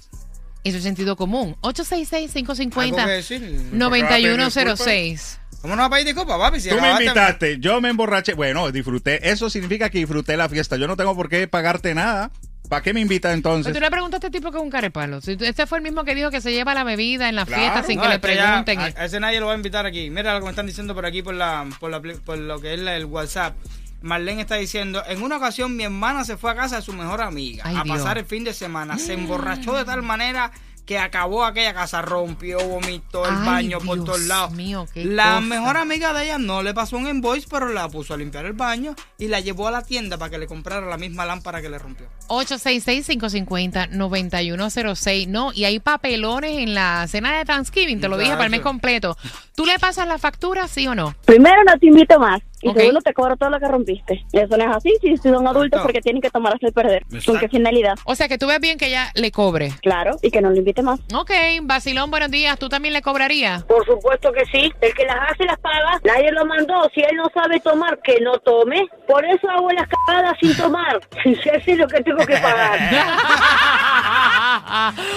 Eso 0.63 0.77
es 0.77 0.83
sentido 0.83 1.15
común. 1.15 1.55
Algo 1.63 1.73
que 1.73 1.81
866-550. 1.83 3.05
decir. 3.07 3.69
9106. 3.71 5.40
¿Cómo 5.61 5.75
no 5.75 5.81
va 5.81 5.85
a 5.87 5.89
pedir 5.91 6.05
disculpas, 6.07 6.37
papi? 6.39 6.59
Si 6.59 6.69
Tú 6.69 6.79
me 6.81 6.89
invitaste, 6.91 7.59
yo 7.59 7.79
me 7.81 7.89
emborraché. 7.89 8.33
Bueno, 8.33 8.71
disfruté. 8.71 9.29
Eso 9.29 9.49
significa 9.49 9.89
que 9.89 9.99
disfruté 9.99 10.35
la 10.37 10.49
fiesta. 10.49 10.75
Yo 10.77 10.87
no 10.87 10.97
tengo 10.97 11.15
por 11.15 11.29
qué 11.29 11.47
pagarte 11.47 11.93
nada. 11.93 12.31
¿Para 12.67 12.81
qué 12.83 12.93
me 12.93 13.01
invitas 13.01 13.29
Pero 13.29 13.35
entonces? 13.35 13.73
tú 13.73 13.79
le 13.81 13.91
preguntaste 13.91 14.25
a 14.25 14.29
este 14.29 14.39
tipo 14.39 14.49
que 14.49 14.57
es 14.57 14.63
un 14.63 14.69
carepalo. 14.69 15.19
Si 15.19 15.35
tú- 15.35 15.43
Este 15.43 15.67
fue 15.67 15.79
el 15.79 15.83
mismo 15.83 16.05
que 16.05 16.15
dijo 16.15 16.31
que 16.31 16.39
se 16.39 16.53
lleva 16.53 16.73
la 16.73 16.85
bebida 16.85 17.27
en 17.27 17.35
la 17.35 17.45
Claro. 17.45 17.61
fiesta 17.63 17.83
sin 17.83 17.97
No, 17.97 18.03
que 18.03 18.07
le 18.07 18.15
ya- 18.15 18.21
pregunten. 18.21 18.79
a, 18.79 18.83
a 18.85 19.05
ese 19.05 19.19
nadie 19.19 19.41
lo 19.41 19.47
va 19.47 19.51
a 19.51 19.55
invitar 19.57 19.85
aquí. 19.85 20.09
Mira 20.09 20.33
lo 20.33 20.39
que 20.39 20.45
me 20.45 20.51
están 20.51 20.67
diciendo 20.67 20.95
por 20.95 21.05
aquí 21.05 21.21
por 21.21 21.35
la 21.35 21.67
por, 21.81 21.91
la, 21.91 22.01
por 22.01 22.37
lo 22.37 22.61
que 22.61 22.73
es 22.73 22.79
la- 22.79 22.95
el 22.95 23.05
WhatsApp. 23.05 23.55
Marlene 24.01 24.41
está 24.41 24.55
diciendo, 24.55 25.03
en 25.07 25.21
una 25.21 25.37
ocasión 25.37 25.75
mi 25.75 25.83
hermana 25.83 26.23
se 26.23 26.37
fue 26.37 26.49
a 26.49 26.55
casa 26.55 26.77
de 26.77 26.81
su 26.81 26.91
mejor 26.93 27.21
amiga 27.21 27.63
Ay, 27.67 27.75
a 27.77 27.83
Dios. 27.83 27.97
pasar 27.97 28.17
el 28.17 28.25
fin 28.25 28.43
de 28.45 28.53
semana. 28.53 28.97
Se 28.97 29.13
emborrachó 29.13 29.77
de 29.77 29.85
tal 29.85 30.01
manera 30.01 30.51
que 30.91 30.99
acabó 30.99 31.45
aquella 31.45 31.73
casa, 31.73 32.01
rompió, 32.01 32.59
vomitó 32.67 33.25
el 33.25 33.33
Ay, 33.33 33.45
baño 33.45 33.79
por 33.79 34.03
todos 34.03 34.19
lados. 34.23 34.51
mío, 34.51 34.85
qué 34.93 35.05
la 35.05 35.35
cosa. 35.35 35.39
mejor 35.39 35.77
amiga 35.77 36.11
de 36.11 36.25
ella 36.25 36.37
no 36.37 36.61
le 36.63 36.73
pasó 36.73 36.97
un 36.97 37.07
invoice, 37.07 37.47
pero 37.49 37.69
la 37.69 37.87
puso 37.87 38.13
a 38.13 38.17
limpiar 38.17 38.43
el 38.45 38.51
baño 38.51 38.93
y 39.17 39.29
la 39.29 39.39
llevó 39.39 39.69
a 39.69 39.71
la 39.71 39.83
tienda 39.83 40.17
para 40.17 40.31
que 40.31 40.37
le 40.37 40.47
comprara 40.47 40.85
la 40.87 40.97
misma 40.97 41.25
lámpara 41.25 41.61
que 41.61 41.69
le 41.69 41.79
rompió. 41.79 42.07
866-550-9106. 42.27 45.27
No, 45.27 45.51
y 45.53 45.63
hay 45.65 45.79
papelones 45.79 46.57
en 46.57 46.73
la 46.73 47.07
cena 47.07 47.37
de 47.37 47.45
Thanksgiving, 47.45 48.01
te 48.01 48.07
lo 48.09 48.17
dije 48.17 48.31
para 48.33 48.45
el 48.45 48.51
mes 48.51 48.61
completo. 48.61 49.17
¿Tú 49.55 49.65
le 49.65 49.77
pasas 49.79 50.07
la 50.07 50.17
factura, 50.17 50.67
sí 50.67 50.87
o 50.87 50.95
no? 50.95 51.15
Primero, 51.25 51.63
no 51.65 51.77
te 51.79 51.85
invito 51.87 52.19
más. 52.19 52.41
Y 52.61 52.71
segundo, 52.73 53.01
te 53.01 53.13
cobro 53.13 53.35
todo 53.37 53.49
lo 53.49 53.59
que 53.59 53.67
rompiste. 53.67 54.25
Eso 54.31 54.57
no 54.57 54.63
es 54.69 54.77
así. 54.77 54.93
Si 55.01 55.17
son 55.17 55.47
adultos, 55.47 55.81
porque 55.81 56.01
tienen 56.01 56.21
que 56.21 56.29
tomarse 56.29 56.67
el 56.67 56.73
perder. 56.73 57.03
Exacto. 57.03 57.31
¿Con 57.31 57.39
qué 57.39 57.49
finalidad? 57.49 57.95
O 58.05 58.15
sea, 58.15 58.27
que 58.27 58.37
tú 58.37 58.47
ves 58.47 58.59
bien 58.59 58.77
que 58.77 58.87
ella 58.87 59.11
le 59.15 59.31
cobre. 59.31 59.71
Claro, 59.81 60.17
y 60.21 60.31
que 60.31 60.41
no 60.41 60.49
lo 60.49 60.57
invite 60.57 60.81
más. 60.81 60.99
Ok, 61.13 61.31
Basilón, 61.63 62.11
buenos 62.11 62.31
días. 62.31 62.57
¿Tú 62.59 62.69
también 62.69 62.93
le 62.93 63.01
cobrarías? 63.01 63.63
Por 63.63 63.85
supuesto 63.85 64.31
que 64.31 64.45
sí. 64.45 64.71
El 64.81 64.93
que 64.93 65.05
las 65.05 65.31
hace 65.31 65.45
las 65.45 65.59
paga. 65.59 65.99
Nadie 66.03 66.31
lo 66.31 66.45
mandó. 66.45 66.89
Si 66.93 67.01
él 67.01 67.15
no 67.15 67.25
sabe 67.33 67.59
tomar, 67.59 67.99
que 68.03 68.19
no 68.21 68.37
tome. 68.39 68.85
Por 69.07 69.25
eso 69.25 69.49
hago 69.49 69.69
las 69.71 69.87
cagadas 69.87 70.37
sin 70.41 70.55
tomar. 70.55 70.99
Si 71.23 71.35
sé 71.35 71.61
si 71.65 71.75
lo 71.75 71.87
que 71.87 72.01
tengo 72.01 72.25
que 72.25 72.37
pagar. 72.37 72.79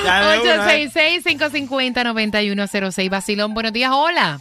Ya 0.04 0.32
de 0.32 0.40
una, 0.40 0.74
¿eh? 0.74 0.88
866-550-9106. 0.88 3.10
Basilón, 3.10 3.54
buenos 3.54 3.72
días. 3.72 3.90
Hola. 3.92 4.38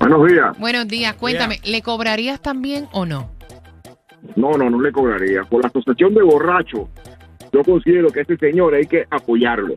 Buenos 0.00 0.26
días. 0.26 0.58
Buenos 0.58 0.88
días, 0.88 1.14
cuéntame, 1.14 1.60
¿le 1.64 1.82
cobrarías 1.82 2.40
también 2.40 2.88
o 2.92 3.04
no? 3.06 3.30
No, 4.36 4.52
no, 4.56 4.68
no 4.70 4.80
le 4.80 4.90
cobraría. 4.92 5.44
Por 5.44 5.62
la 5.62 5.68
asociación 5.68 6.14
de 6.14 6.22
borrachos, 6.22 6.88
yo 7.52 7.62
considero 7.64 8.08
que 8.10 8.20
este 8.20 8.36
señor 8.38 8.74
hay 8.74 8.86
que 8.86 9.06
apoyarlo. 9.10 9.74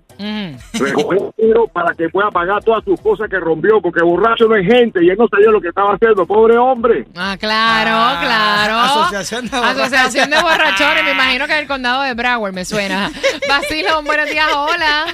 Recoger 0.74 1.20
dinero 1.38 1.68
para 1.68 1.94
que 1.94 2.08
pueda 2.10 2.30
pagar 2.30 2.64
todas 2.64 2.84
sus 2.86 3.00
cosas 3.02 3.30
que 3.30 3.38
rompió, 3.40 3.82
porque 3.82 4.02
borracho 4.04 4.48
no 4.48 4.56
es 4.56 4.66
gente 4.66 5.04
y 5.04 5.10
él 5.10 5.18
no 5.18 5.28
sabía 5.28 5.50
lo 5.52 5.60
que 5.62 5.70
estaba 5.70 5.94
haciendo, 5.96 6.26
pobre 6.26 6.58
hombre. 6.58 7.06
Ah, 7.16 7.36
claro, 7.40 7.92
Ah, 7.94 8.20
claro. 8.22 8.78
Asociación 8.80 9.48
de 9.50 9.58
Asociación 9.58 10.30
de 10.30 10.42
borrachones, 10.42 11.04
me 11.04 11.12
imagino 11.12 11.48
que 11.48 11.60
el 11.60 11.68
condado 11.68 12.04
de 12.04 12.14
Broward 12.14 12.54
me 12.54 12.64
suena. 12.66 13.12
Vacilón, 13.50 14.06
buenos 14.06 14.30
días, 14.30 14.48
hola. 14.56 15.06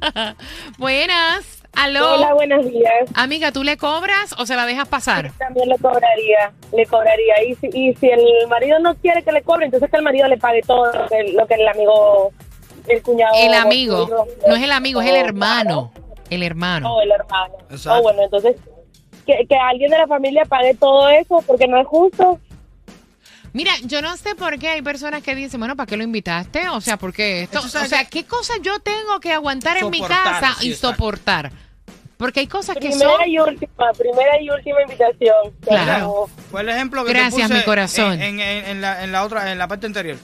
Buenas, 0.78 1.63
aló. 1.76 2.14
Hola, 2.14 2.34
buenos 2.34 2.64
días. 2.70 2.92
Amiga, 3.14 3.52
¿tú 3.52 3.62
le 3.64 3.76
cobras 3.76 4.34
o 4.38 4.46
se 4.46 4.56
la 4.56 4.66
dejas 4.66 4.88
pasar? 4.88 5.32
También 5.38 5.68
le 5.68 5.78
cobraría, 5.78 6.52
le 6.72 6.86
cobraría. 6.86 7.42
Y 7.46 7.54
si, 7.56 7.66
y 7.72 7.94
si 7.94 8.08
el 8.08 8.46
marido 8.48 8.78
no 8.80 8.94
quiere 8.96 9.22
que 9.22 9.32
le 9.32 9.42
cobre, 9.42 9.66
entonces 9.66 9.90
que 9.90 9.96
el 9.96 10.02
marido 10.02 10.28
le 10.28 10.38
pague 10.38 10.62
todo 10.62 10.86
lo 10.92 11.06
que, 11.08 11.32
lo 11.32 11.46
que 11.46 11.54
el 11.54 11.68
amigo, 11.68 12.32
el 12.88 13.02
cuñado. 13.02 13.34
El 13.36 13.54
amigo, 13.54 14.26
no 14.46 14.54
es 14.56 14.62
el 14.62 14.72
amigo, 14.72 15.00
es 15.00 15.08
el 15.08 15.16
hermano. 15.16 15.92
El 16.30 16.42
hermano. 16.42 16.94
O 16.94 17.00
el 17.02 17.10
hermano. 17.12 17.54
Exacto. 17.70 18.00
O 18.00 18.02
bueno, 18.02 18.22
entonces 18.22 18.56
que, 19.26 19.46
que 19.48 19.56
alguien 19.56 19.90
de 19.90 19.98
la 19.98 20.06
familia 20.06 20.44
pague 20.44 20.74
todo 20.74 21.08
eso 21.08 21.42
porque 21.46 21.66
no 21.66 21.80
es 21.80 21.86
justo. 21.86 22.40
Mira, 23.52 23.70
yo 23.84 24.02
no 24.02 24.16
sé 24.16 24.34
por 24.34 24.58
qué 24.58 24.70
hay 24.70 24.82
personas 24.82 25.22
que 25.22 25.34
dicen, 25.36 25.60
bueno, 25.60 25.76
¿para 25.76 25.86
qué 25.86 25.96
lo 25.96 26.02
invitaste? 26.02 26.68
O 26.70 26.80
sea, 26.80 26.96
¿por 26.96 27.12
qué 27.12 27.44
esto? 27.44 27.60
O 27.60 27.68
sea, 27.68 28.04
que- 28.04 28.10
¿qué 28.10 28.26
cosas 28.26 28.56
yo 28.62 28.80
tengo 28.80 29.20
que 29.20 29.32
aguantar 29.32 29.76
en 29.76 29.90
mi 29.90 29.98
Soportar, 29.98 30.40
casa 30.40 30.54
sí, 30.58 30.66
y 30.66 30.70
exacto. 30.72 30.96
Porque 32.16 32.40
hay 32.40 32.46
cosas 32.46 32.76
que 32.76 32.90
son... 32.92 33.00
Primera 33.00 33.26
y 33.28 33.38
última, 33.38 33.92
primera 33.92 34.40
y 34.40 34.50
última 34.50 34.82
invitación. 34.82 35.34
Claro. 35.60 36.28
Fue 36.50 36.60
el 36.62 36.68
ejemplo 36.68 37.04
que 37.04 37.12
Gracias, 37.12 37.34
te 37.34 37.42
puse 37.42 37.54
mi 37.54 37.64
corazón. 37.64 38.12
En, 38.22 38.40
en- 38.40 38.64
en 38.66 38.80
la, 38.80 39.02
en 39.04 39.12
la 39.12 39.24
otra, 39.24 39.50
en 39.50 39.58
la 39.58 39.66
parte 39.68 39.86
anterior. 39.86 40.16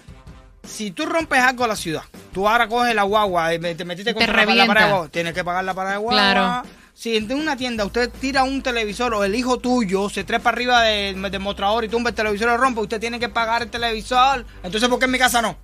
Si 0.62 0.90
tú 0.92 1.06
rompes 1.06 1.40
algo 1.40 1.64
a 1.64 1.68
la 1.68 1.76
ciudad, 1.76 2.02
tú 2.32 2.48
ahora 2.48 2.68
coges 2.68 2.94
la 2.94 3.02
guagua 3.02 3.52
y 3.54 3.58
me- 3.58 3.74
te 3.74 3.84
metiste 3.84 4.12
Te 4.12 4.18
contra 4.24 4.44
la, 4.44 4.66
guagua, 4.66 5.08
tienes 5.08 5.32
que 5.34 5.42
pagar 5.42 5.64
la 5.64 5.74
pared 5.74 5.92
de 5.92 5.96
guagua. 5.96 6.12
Claro. 6.32 6.68
Si 6.94 7.16
en 7.16 7.32
una 7.32 7.56
tienda 7.56 7.84
usted 7.86 8.10
tira 8.20 8.44
un 8.44 8.62
televisor 8.62 9.14
o 9.14 9.24
el 9.24 9.34
hijo 9.34 9.58
tuyo 9.58 10.10
se 10.10 10.22
trepa 10.22 10.50
arriba 10.50 10.82
de- 10.82 11.14
del 11.14 11.40
mostrador 11.40 11.84
y 11.84 11.88
tumba 11.88 12.10
el 12.10 12.16
televisor 12.16 12.48
y 12.48 12.50
lo 12.52 12.56
rompe, 12.58 12.80
usted 12.82 13.00
tiene 13.00 13.18
que 13.18 13.28
pagar 13.30 13.62
el 13.62 13.70
televisor. 13.70 14.44
Entonces, 14.62 14.88
¿por 14.88 14.98
qué 14.98 15.06
en 15.06 15.10
mi 15.10 15.18
casa 15.18 15.40
no? 15.40 15.56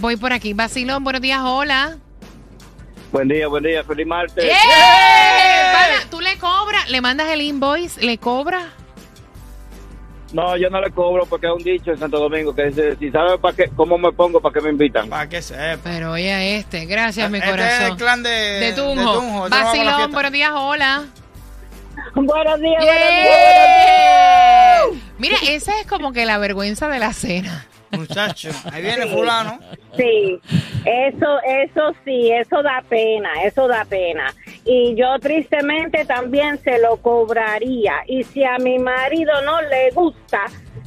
Voy 0.00 0.16
por 0.16 0.32
aquí. 0.32 0.52
Vacilón, 0.52 1.04
buenos 1.04 1.22
días, 1.22 1.40
hola. 1.42 1.96
Buen 3.12 3.28
día, 3.28 3.46
buen 3.46 3.62
día, 3.62 3.82
feliz 3.84 4.06
martes. 4.06 4.44
¡Eh! 4.44 4.52
¿Tú 6.10 6.20
le 6.20 6.38
cobras? 6.38 6.88
¿Le 6.90 7.00
mandas 7.00 7.28
el 7.30 7.42
invoice? 7.42 8.00
¿Le 8.04 8.18
cobras? 8.18 8.64
No, 10.32 10.56
yo 10.58 10.68
no 10.68 10.80
le 10.80 10.90
cobro 10.90 11.24
porque 11.24 11.46
es 11.46 11.52
un 11.52 11.62
dicho 11.64 11.90
en 11.90 11.98
Santo 11.98 12.18
Domingo 12.18 12.54
que 12.54 12.64
dice, 12.66 12.96
si 12.98 13.10
sabes 13.10 13.38
para 13.40 13.56
qué, 13.56 13.70
cómo 13.74 13.96
me 13.96 14.12
pongo, 14.12 14.40
para 14.40 14.52
qué 14.52 14.60
me 14.60 14.68
invitan. 14.70 15.08
Para 15.08 15.26
que 15.26 15.40
sepa. 15.40 15.80
Pero 15.84 16.12
oye 16.12 16.30
a 16.32 16.44
este. 16.44 16.84
Gracias, 16.84 17.30
mi 17.30 17.38
Este 17.38 17.48
es 17.50 17.56
corazón. 17.56 17.86
el 17.92 17.96
clan 17.96 18.22
de, 18.22 18.30
de 18.30 18.72
Tunjo. 18.74 19.48
de 19.48 19.56
a 19.56 19.64
Vacilón, 19.64 20.12
buenos 20.12 20.32
días, 20.32 20.50
hola. 20.54 21.04
Buenos 22.14 22.60
días, 22.60 22.84
Yeah. 22.84 22.92
buenos 22.94 23.08
días, 23.08 24.86
buenos 24.86 25.00
días. 25.00 25.12
Mira, 25.18 25.36
esa 25.48 25.80
es 25.80 25.86
como 25.86 26.12
que 26.12 26.26
la 26.26 26.38
vergüenza 26.38 26.88
de 26.88 26.98
la 26.98 27.12
cena. 27.14 27.66
Muchacho, 27.90 28.50
ahí 28.70 28.82
viene 28.82 29.06
fulano. 29.06 29.58
Sí, 29.96 30.38
eso, 30.84 31.38
eso 31.46 31.94
sí, 32.04 32.30
eso 32.30 32.62
da 32.62 32.84
pena, 32.88 33.30
eso 33.44 33.66
da 33.66 33.84
pena. 33.86 34.32
Y 34.70 34.94
yo 34.96 35.18
tristemente 35.18 36.04
también 36.04 36.60
se 36.62 36.78
lo 36.78 36.98
cobraría. 36.98 37.94
Y 38.06 38.22
si 38.22 38.44
a 38.44 38.58
mi 38.58 38.78
marido 38.78 39.32
no 39.42 39.62
le 39.62 39.90
gusta, 39.92 40.42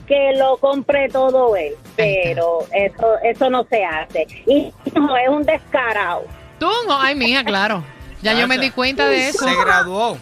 que 0.06 0.34
lo 0.38 0.58
compre 0.58 1.10
todo 1.10 1.56
él. 1.56 1.74
Pero 1.96 2.60
eso, 2.72 3.18
eso 3.24 3.50
no 3.50 3.64
se 3.64 3.84
hace. 3.84 4.28
Y 4.46 4.72
no, 4.94 5.18
es 5.18 5.30
un 5.30 5.44
descarado. 5.44 6.26
Tunjo, 6.60 6.94
ay, 7.00 7.16
mija, 7.16 7.44
claro. 7.44 7.84
Ya 8.22 8.34
yo 8.34 8.48
me 8.48 8.60
di 8.60 8.70
cuenta 8.70 9.08
de 9.08 9.30
eso. 9.30 9.48
Se 9.48 9.56
graduó. 9.56 10.18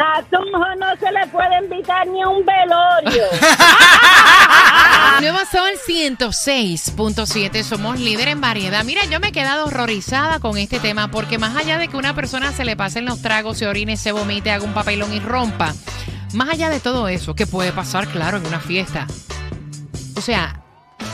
A 0.00 0.22
Tunjo 0.22 0.74
no 0.78 0.96
se 0.98 1.12
le 1.12 1.26
puede 1.26 1.58
invitar 1.62 2.06
ni 2.06 2.22
a 2.22 2.28
un 2.28 2.42
velorio. 2.44 3.24
Nuevo 5.20 5.38
Sol 5.50 5.72
106.7, 5.86 7.62
somos 7.62 8.00
líder 8.00 8.28
en 8.28 8.40
variedad. 8.40 8.82
Mira, 8.84 9.04
yo 9.10 9.20
me 9.20 9.28
he 9.28 9.32
quedado 9.32 9.66
horrorizada 9.66 10.40
con 10.40 10.56
este 10.56 10.80
tema 10.80 11.10
porque 11.10 11.36
más 11.36 11.54
allá 11.54 11.76
de 11.76 11.88
que 11.88 11.98
una 11.98 12.14
persona 12.14 12.52
se 12.52 12.64
le 12.64 12.76
pasen 12.76 13.04
los 13.04 13.20
tragos, 13.20 13.58
se 13.58 13.66
orine, 13.66 13.98
se 13.98 14.12
vomite, 14.12 14.50
haga 14.50 14.64
un 14.64 14.72
papelón 14.72 15.12
y 15.12 15.20
rompa, 15.20 15.74
más 16.32 16.48
allá 16.48 16.70
de 16.70 16.80
todo 16.80 17.08
eso, 17.08 17.34
que 17.34 17.46
puede 17.46 17.72
pasar, 17.72 18.08
claro, 18.08 18.38
en 18.38 18.46
una 18.46 18.60
fiesta. 18.60 19.06
O 20.16 20.22
sea, 20.22 20.62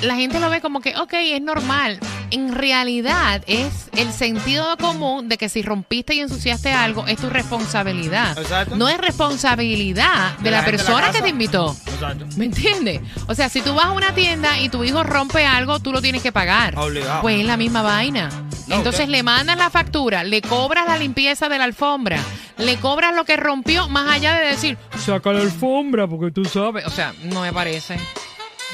la 0.03 0.15
gente 0.15 0.39
lo 0.39 0.49
ve 0.49 0.61
como 0.61 0.81
que, 0.81 0.97
ok, 0.97 1.13
es 1.15 1.43
normal. 1.43 1.99
En 2.31 2.55
realidad 2.55 3.43
es 3.47 3.89
el 3.97 4.13
sentido 4.13 4.77
común 4.77 5.29
de 5.29 5.39
que 5.39 5.49
si 5.49 5.63
rompiste 5.63 6.15
y 6.15 6.21
ensuciaste 6.21 6.73
algo, 6.73 7.07
es 7.07 7.19
tu 7.19 7.31
responsabilidad. 7.31 8.37
Exacto. 8.39 8.77
No 8.77 8.89
es 8.89 8.99
responsabilidad 8.99 10.37
de, 10.39 10.51
la, 10.51 10.65
persona 10.65 11.11
que 11.11 11.23
te 11.23 11.29
invitó. 11.29 11.77
Exacto. 11.87 12.27
¿Me 12.37 12.47
entiendes? 12.47 13.01
O 13.27 13.35
sea, 13.35 13.49
si 13.49 13.61
tú 13.61 13.75
vas 13.75 13.87
a 13.87 13.93
una 13.93 14.15
tienda 14.15 14.59
y 14.61 14.69
tu 14.69 14.85
hijo 14.85 15.03
rompe 15.05 15.45
algo, 15.45 15.79
tú 15.81 15.93
lo 15.93 16.03
tienes 16.03 16.23
que 16.23 16.33
pagar. 16.33 16.79
Obligado. 16.79 17.23
Pues 17.23 17.41
es 17.41 17.47
la 17.47 17.57
misma 17.57 17.83
vaina. 17.83 18.29
No, 18.67 18.77
Entonces 18.77 19.03
usted- 19.03 19.13
le 19.13 19.23
mandas 19.23 19.57
la 19.57 19.71
factura, 19.71 20.25
le 20.25 20.43
cobras 20.43 20.87
la 20.87 20.99
limpieza 20.99 21.49
de 21.49 21.59
la 21.59 21.65
alfombra, 21.65 22.19
le 22.59 22.77
cobras 22.79 23.15
lo 23.15 23.25
que 23.25 23.37
rompió, 23.37 23.89
más 23.89 24.11
allá 24.11 24.35
de 24.35 24.47
decir, 24.49 24.77
saca 24.99 25.33
la 25.33 25.43
alfombra 25.43 26.09
porque 26.09 26.33
tú 26.33 26.45
sabes. 26.45 26.85
O 26.85 26.91
sea, 26.91 27.15
no 27.23 27.43
me 27.43 27.53
parece. 27.53 27.97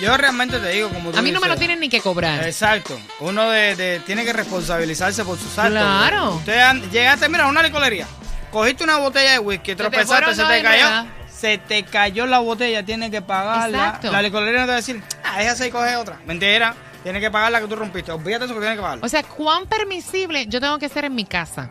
Yo 0.00 0.16
realmente 0.16 0.58
te 0.58 0.68
digo, 0.70 0.88
como 0.88 1.10
tú 1.10 1.18
A 1.18 1.22
mí 1.22 1.30
no 1.32 1.40
me 1.40 1.48
lo 1.48 1.56
tienen 1.56 1.78
ni 1.80 1.88
que 1.88 2.00
cobrar. 2.00 2.44
Exacto. 2.44 2.98
Uno 3.20 3.50
de, 3.50 3.76
de- 3.76 4.00
tiene 4.00 4.24
que 4.24 4.32
responsabilizarse 4.32 5.24
por 5.24 5.38
sus 5.38 5.56
actos. 5.58 5.72
Claro. 5.72 6.34
Usted 6.36 6.58
an- 6.60 6.90
llegaste, 6.90 7.28
mira, 7.28 7.44
a 7.44 7.48
una 7.48 7.62
licorería. 7.62 8.06
Cogiste 8.50 8.84
una 8.84 8.98
botella 8.98 9.32
de 9.32 9.38
whisky, 9.38 9.74
tropezaste, 9.74 10.06
fueron 10.06 10.34
se 10.34 10.42
dos 10.42 10.50
te 10.50 10.62
cayó. 10.62 11.06
Se 11.30 11.58
te 11.58 11.82
cayó 11.84 12.26
la 12.26 12.38
botella, 12.38 12.84
tienes 12.84 13.10
que 13.10 13.20
pagarla. 13.22 13.86
Exacto. 13.86 14.12
La 14.12 14.22
licorería 14.22 14.60
no 14.60 14.66
te 14.66 14.70
va 14.70 14.74
a 14.74 14.76
decir, 14.76 15.02
ah, 15.24 15.38
déjase 15.38 15.66
y 15.68 15.70
coge 15.70 15.96
otra. 15.96 16.18
Mentira. 16.26 16.74
Tienes 17.02 17.20
que 17.20 17.30
pagar 17.32 17.50
la 17.50 17.60
que 17.60 17.66
tú 17.66 17.74
rompiste. 17.76 18.12
Olvídate 18.12 18.44
eso 18.44 18.54
que 18.54 18.60
tienes 18.60 18.76
que 18.78 18.82
pagarla. 18.82 19.04
O 19.04 19.08
sea, 19.08 19.22
¿cuán 19.24 19.66
permisible 19.66 20.46
yo 20.46 20.60
tengo 20.60 20.78
que 20.78 20.88
ser 20.88 21.04
en 21.04 21.14
mi 21.14 21.24
casa? 21.24 21.68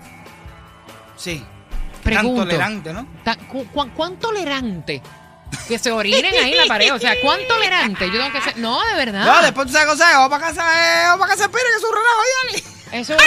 sí. 1.17 1.43
Pregunto. 2.03 2.39
Tan 2.41 2.47
tolerante, 2.49 2.93
¿no? 2.93 3.07
Ta- 3.23 3.35
cu- 3.35 3.67
cu- 3.67 3.89
¿Cuán 3.95 4.15
tolerante? 4.17 5.03
Que 5.67 5.79
se 5.79 5.91
orinen 5.91 6.33
ahí 6.33 6.51
en 6.51 6.57
la 6.57 6.65
pared. 6.65 6.93
O 6.93 6.99
sea, 6.99 7.19
¿cuán 7.21 7.39
tolerante 7.47 8.05
yo 8.11 8.19
tengo 8.19 8.31
que 8.31 8.41
ser? 8.41 8.57
No, 8.57 8.79
de 8.85 8.93
verdad. 8.95 9.25
No, 9.25 9.41
después 9.41 9.67
tú 9.67 9.73
sabes 9.73 9.97
vamos 9.97 10.29
para 10.29 10.47
casa, 10.47 10.61
eh, 10.61 11.03
vamos 11.07 11.19
para 11.19 11.33
casa, 11.33 11.45
espera 11.45 11.63
que 11.71 11.77
es 11.77 11.83
un 11.83 11.95
relajo, 11.95 12.21
Yanni. 12.35 12.61
Eso 13.01 13.15
es 13.15 13.21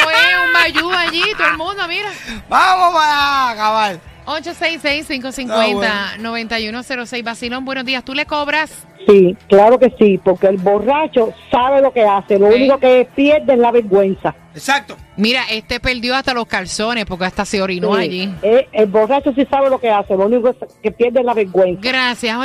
un 0.46 0.52
bayú 0.52 0.92
allí, 0.92 1.22
todo 1.36 1.48
el 1.48 1.56
mundo, 1.56 1.88
mira. 1.88 2.12
Vamos 2.48 2.94
para 2.94 3.50
acabar. 3.50 3.98
866-550-9106. 4.26 7.24
Vacilón, 7.24 7.64
buenos 7.64 7.84
días. 7.84 8.04
¿Tú 8.04 8.14
le 8.14 8.26
cobras? 8.26 8.70
Sí, 9.06 9.36
claro 9.48 9.78
que 9.78 9.92
sí, 9.98 10.18
porque 10.22 10.46
el 10.46 10.56
borracho 10.56 11.32
sabe 11.50 11.82
lo 11.82 11.92
que 11.92 12.02
hace. 12.02 12.38
Lo 12.38 12.50
Sí. 12.50 12.54
único 12.62 12.78
que 12.78 13.06
pierde 13.14 13.52
es 13.52 13.58
la 13.58 13.70
vergüenza. 13.70 14.34
Exacto. 14.54 14.96
Mira, 15.16 15.42
este 15.50 15.80
perdió 15.80 16.14
hasta 16.14 16.32
los 16.32 16.46
calzones 16.46 17.04
porque 17.06 17.24
hasta 17.24 17.44
se 17.44 17.60
orinó 17.60 17.96
Sí. 17.96 18.00
allí. 18.02 18.34
Eh, 18.42 18.68
el 18.72 18.86
borracho 18.86 19.32
sí 19.34 19.44
sabe 19.50 19.68
lo 19.68 19.78
que 19.80 19.90
hace. 19.90 20.16
Lo 20.16 20.26
único 20.26 20.54
que 20.82 20.92
pierde 20.92 21.20
es 21.20 21.26
la 21.26 21.34
vergüenza. 21.34 21.80
Gracias. 21.82 22.36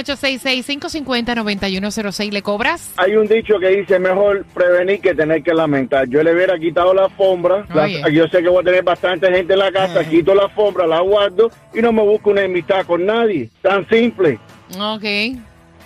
866-550-9106. 0.99 2.31
¿Le 2.33 2.41
cobras? 2.41 2.93
Hay 2.97 3.15
un 3.15 3.27
dicho 3.27 3.59
que 3.59 3.67
dice 3.69 3.99
mejor 3.99 4.43
prevenir 4.53 5.01
que 5.01 5.13
tener 5.15 5.43
que 5.43 5.53
lamentar. 5.53 6.07
Yo 6.09 6.23
le 6.23 6.33
hubiera 6.33 6.57
quitado 6.57 6.93
la 6.93 7.05
alfombra. 7.05 7.65
la- 7.73 7.87
yo 8.09 8.27
sé 8.27 8.41
que 8.41 8.49
voy 8.49 8.61
a 8.61 8.65
tener 8.65 8.83
bastante 8.83 9.31
gente 9.31 9.53
en 9.53 9.59
la 9.59 9.71
casa. 9.71 10.03
Quito 10.03 10.33
la 10.35 10.43
alfombra, 10.43 10.87
la 10.87 10.99
guardo 11.01 11.49
y 11.73 11.81
no 11.81 11.91
me 11.93 12.01
busco 12.03 12.31
una 12.31 12.43
amistad 12.43 12.85
con 12.85 13.05
nadie. 13.05 13.49
Tan 13.61 13.87
simple. 13.87 14.39
Ok. 14.79 15.03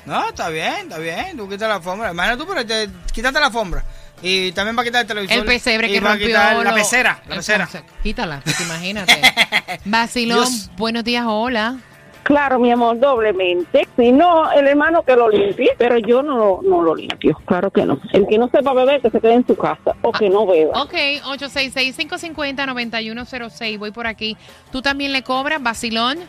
No, 0.05 0.27
está 0.29 0.49
bien, 0.49 0.73
está 0.83 0.97
bien. 0.99 1.35
Tú 1.37 1.47
quitas 1.49 1.67
la 1.69 1.75
alfombra. 1.75 2.11
Imagínate 2.11 2.41
tú, 2.43 2.47
pero 2.47 2.65
te, 2.65 2.89
quítate 3.13 3.39
la 3.39 3.45
alfombra. 3.47 3.83
Y 4.21 4.51
también 4.53 4.77
va 4.77 4.81
a 4.81 4.85
quitar 4.85 5.01
el 5.01 5.07
televisor. 5.07 5.37
El 5.37 5.45
pesebre 5.45 5.89
que 5.91 5.99
va 5.99 6.09
a 6.09 6.13
rompió. 6.13 6.27
quitar 6.27 6.55
la 6.63 6.73
pecera. 6.73 7.19
La 7.27 7.35
el 7.35 7.39
pecera. 7.39 7.67
pece- 7.67 7.83
Quítala, 8.03 8.41
porque 8.43 8.63
imagínate. 8.63 9.21
Vacilón, 9.85 10.47
Dios. 10.49 10.71
buenos 10.77 11.03
días, 11.03 11.25
hola. 11.27 11.77
Claro, 12.23 12.57
mi 12.57 12.71
amor, 12.71 12.97
doblemente. 12.99 13.85
Si 13.97 14.13
no, 14.13 14.49
el 14.53 14.65
hermano 14.67 15.03
que 15.03 15.13
lo 15.13 15.27
limpie, 15.29 15.71
pero 15.77 15.97
yo 15.97 16.23
no, 16.23 16.37
lo- 16.37 16.61
no 16.63 16.81
lo 16.81 16.95
limpio. 16.95 17.37
Claro 17.45 17.69
que 17.69 17.85
no. 17.85 17.99
El 18.13 18.25
que 18.27 18.37
no 18.37 18.47
sepa 18.49 18.71
beber, 18.73 19.01
que 19.01 19.09
se 19.09 19.19
quede 19.19 19.33
en 19.33 19.45
su 19.45 19.57
casa 19.57 19.91
o 20.01 20.13
que 20.13 20.29
no 20.29 20.45
beba. 20.47 20.81
Ok, 20.83 20.93
866-550-9106. 21.25 23.77
Voy 23.77 23.91
por 23.91 24.07
aquí. 24.07 24.37
¿Tú 24.71 24.81
también 24.81 25.11
le 25.11 25.21
cobras, 25.23 25.61
Vacilón? 25.61 26.19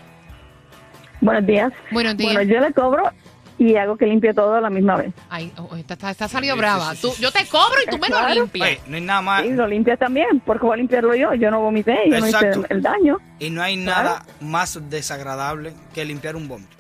Buenos 1.21 1.47
días. 1.47 1.73
Buenos 1.93 2.17
días. 2.17 2.35
Bueno, 2.35 2.53
yo 2.53 2.59
le 2.61 2.73
cobro 2.73 3.09
y 3.59 3.77
hago 3.77 3.97
que 3.97 4.07
limpie 4.07 4.35
todo 4.35 4.55
a 4.55 4.61
la 4.61 4.71
misma 4.71 4.97
vez. 4.97 5.13
Ay, 5.29 5.53
oh, 5.59 5.77
esta, 5.77 5.95
esta, 5.95 6.11
esta 6.11 6.29
salió 6.29 6.57
brava. 6.57 6.95
Tú, 7.01 7.13
yo 7.21 7.31
te 7.31 7.47
cobro 7.47 7.77
y 7.87 7.91
tú 7.91 7.99
me 7.99 8.09
lo 8.09 8.29
limpias. 8.29 8.69
Oye, 8.69 8.81
no 8.87 8.97
hay 8.97 9.03
nada 9.03 9.23
más. 9.23 9.45
Y 9.45 9.51
lo 9.53 9.67
limpias 9.67 9.99
también, 9.99 10.41
porque 10.45 10.67
voy 10.67 10.75
a 10.75 10.77
limpiarlo 10.79 11.15
yo. 11.15 11.35
Yo 11.35 11.51
no 11.51 11.61
vomité, 11.61 11.97
yo 12.07 12.19
no 12.21 12.27
Exacto. 12.27 12.49
hice 12.49 12.59
el, 12.71 12.77
el 12.77 12.83
daño. 12.83 13.19
Y 13.39 13.51
no 13.51 13.63
hay 13.63 13.77
nada 13.77 14.25
más 14.41 14.79
desagradable 14.91 15.73
que 15.93 16.05
limpiar 16.05 16.37
un 16.37 16.49
vómito. 16.49 16.75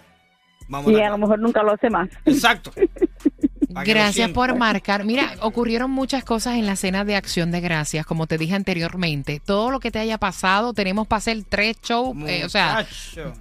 Vamos 0.68 0.92
Y 0.92 1.00
a 1.00 1.08
a 1.08 1.10
lo 1.10 1.18
mejor 1.18 1.38
nunca 1.38 1.62
lo 1.62 1.72
hace 1.72 1.90
más. 1.90 2.08
Exacto. 2.24 2.72
Gracias 3.84 4.30
por 4.30 4.56
marcar. 4.56 5.04
Mira, 5.04 5.34
ocurrieron 5.40 5.90
muchas 5.90 6.22
cosas 6.24 6.54
en 6.54 6.66
la 6.66 6.76
cena 6.76 7.04
de 7.04 7.16
acción 7.16 7.50
de 7.50 7.60
gracias, 7.60 8.06
como 8.06 8.26
te 8.26 8.38
dije 8.38 8.54
anteriormente. 8.54 9.40
Todo 9.44 9.70
lo 9.70 9.80
que 9.80 9.90
te 9.90 9.98
haya 9.98 10.18
pasado, 10.18 10.72
tenemos 10.74 11.06
para 11.06 11.18
hacer 11.18 11.42
tres 11.48 11.76
shows, 11.82 12.16
eh, 12.28 12.44
o 12.44 12.48
sea, 12.48 12.86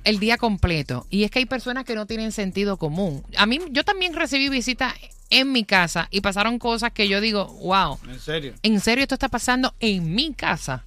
el 0.04 0.20
día 0.20 0.38
completo. 0.38 1.06
Y 1.10 1.24
es 1.24 1.32
que 1.32 1.40
hay 1.40 1.46
personas 1.46 1.84
que 1.86 1.96
no 1.96 2.06
tienen 2.06 2.32
sentido 2.32 2.78
común. 2.78 3.24
A 3.38 3.46
mí, 3.46 3.60
yo 3.72 3.84
también 3.84 4.14
recibí 4.14 4.50
visitas 4.50 4.94
en 5.30 5.52
mi 5.52 5.64
casa 5.64 6.08
y 6.12 6.22
pasaron 6.22 6.60
cosas 6.60 6.92
que 6.92 7.08
yo 7.08 7.20
digo, 7.20 7.46
wow, 7.64 7.98
En 8.08 8.20
serio. 8.20 8.54
¿en 8.62 8.80
serio 8.80 9.04
esto 9.04 9.16
está 9.16 9.30
pasando 9.30 9.74
en 9.80 10.14
mi 10.14 10.34
casa? 10.34 10.84